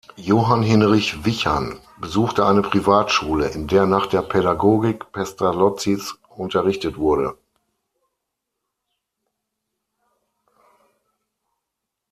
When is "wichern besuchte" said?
1.25-2.43